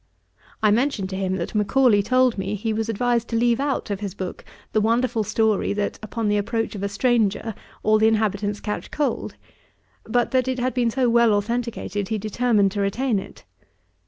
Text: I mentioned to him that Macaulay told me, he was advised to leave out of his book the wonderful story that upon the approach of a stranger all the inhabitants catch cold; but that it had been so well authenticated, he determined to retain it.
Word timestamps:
I 0.63 0.71
mentioned 0.71 1.11
to 1.11 1.15
him 1.15 1.35
that 1.35 1.53
Macaulay 1.53 2.01
told 2.01 2.35
me, 2.35 2.55
he 2.55 2.73
was 2.73 2.89
advised 2.89 3.27
to 3.27 3.35
leave 3.35 3.59
out 3.59 3.91
of 3.91 3.99
his 3.99 4.15
book 4.15 4.43
the 4.73 4.81
wonderful 4.81 5.23
story 5.23 5.73
that 5.73 5.99
upon 6.01 6.27
the 6.27 6.37
approach 6.39 6.73
of 6.73 6.81
a 6.81 6.89
stranger 6.89 7.53
all 7.83 7.99
the 7.99 8.07
inhabitants 8.07 8.59
catch 8.59 8.89
cold; 8.89 9.35
but 10.03 10.31
that 10.31 10.47
it 10.47 10.57
had 10.57 10.73
been 10.73 10.89
so 10.89 11.07
well 11.07 11.35
authenticated, 11.35 12.07
he 12.09 12.17
determined 12.17 12.71
to 12.71 12.81
retain 12.81 13.19
it. 13.19 13.43